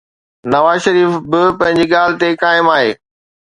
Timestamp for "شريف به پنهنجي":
0.85-1.85